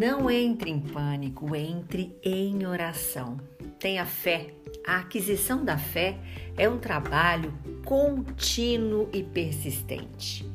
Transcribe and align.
Não 0.00 0.30
entre 0.30 0.70
em 0.70 0.80
pânico, 0.80 1.54
entre 1.54 2.18
em 2.24 2.66
oração. 2.66 3.38
Tenha 3.78 4.06
fé. 4.06 4.54
A 4.86 5.00
aquisição 5.00 5.62
da 5.62 5.76
fé 5.76 6.18
é 6.56 6.66
um 6.66 6.78
trabalho 6.78 7.52
contínuo 7.84 9.10
e 9.12 9.22
persistente. 9.22 10.50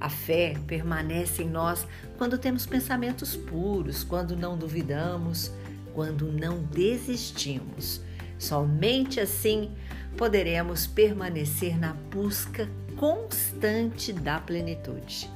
A 0.00 0.08
fé 0.08 0.54
permanece 0.68 1.42
em 1.42 1.48
nós 1.48 1.84
quando 2.16 2.38
temos 2.38 2.64
pensamentos 2.64 3.34
puros, 3.34 4.04
quando 4.04 4.36
não 4.36 4.56
duvidamos, 4.56 5.50
quando 5.92 6.30
não 6.30 6.62
desistimos. 6.62 8.00
Somente 8.38 9.18
assim 9.18 9.72
poderemos 10.16 10.86
permanecer 10.86 11.76
na 11.76 11.92
busca 11.92 12.70
constante 12.96 14.12
da 14.12 14.38
plenitude. 14.38 15.28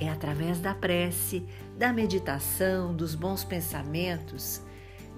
É 0.00 0.08
através 0.08 0.60
da 0.60 0.74
prece, 0.74 1.44
da 1.76 1.92
meditação, 1.92 2.94
dos 2.94 3.14
bons 3.14 3.42
pensamentos, 3.42 4.62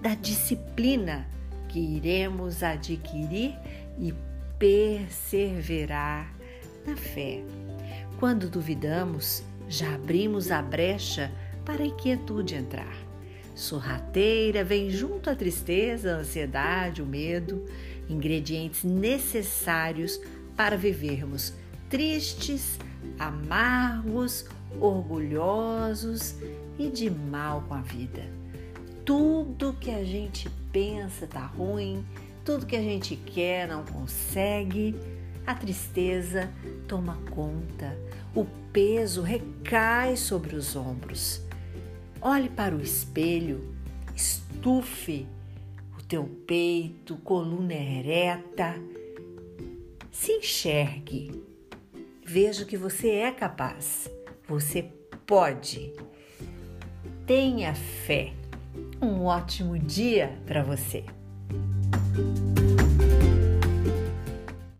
da 0.01 0.15
disciplina 0.15 1.27
que 1.69 1.79
iremos 1.79 2.63
adquirir 2.63 3.55
e 3.99 4.13
perseverar 4.57 6.33
na 6.85 6.95
fé. 6.95 7.43
Quando 8.19 8.49
duvidamos, 8.49 9.43
já 9.69 9.93
abrimos 9.95 10.51
a 10.51 10.61
brecha 10.61 11.31
para 11.63 11.83
a 11.83 11.87
inquietude 11.87 12.55
entrar. 12.55 12.95
Sorrateira 13.55 14.63
vem 14.63 14.89
junto 14.89 15.29
à 15.29 15.35
tristeza, 15.35 16.15
a 16.15 16.19
ansiedade, 16.19 17.01
o 17.01 17.05
medo, 17.05 17.65
ingredientes 18.09 18.83
necessários 18.83 20.19
para 20.55 20.75
vivermos 20.75 21.53
tristes, 21.91 22.79
amargos, 23.19 24.45
orgulhosos 24.79 26.35
e 26.79 26.89
de 26.89 27.11
mal 27.11 27.63
com 27.67 27.73
a 27.73 27.81
vida. 27.81 28.23
Tudo 29.05 29.75
que 29.79 29.91
a 29.91 30.03
gente 30.03 30.49
pensa 30.71 31.27
tá 31.27 31.45
ruim, 31.45 32.03
tudo 32.45 32.65
que 32.65 32.77
a 32.77 32.81
gente 32.81 33.15
quer 33.17 33.67
não 33.67 33.83
consegue, 33.83 34.95
a 35.45 35.53
tristeza 35.53 36.49
toma 36.87 37.17
conta, 37.29 37.97
o 38.33 38.45
peso 38.71 39.21
recai 39.21 40.15
sobre 40.15 40.55
os 40.55 40.75
ombros. 40.75 41.41
Olhe 42.21 42.47
para 42.47 42.73
o 42.73 42.81
espelho, 42.81 43.75
estufe 44.15 45.27
o 45.99 46.03
teu 46.03 46.23
peito, 46.47 47.17
coluna 47.17 47.73
ereta, 47.73 48.75
se 50.09 50.33
enxergue, 50.33 51.50
veja 52.31 52.63
que 52.63 52.77
você 52.77 53.09
é 53.09 53.31
capaz, 53.31 54.09
você 54.47 54.89
pode. 55.27 55.93
Tenha 57.27 57.75
fé. 57.75 58.31
Um 59.01 59.25
ótimo 59.25 59.77
dia 59.77 60.39
para 60.45 60.63
você. 60.63 61.03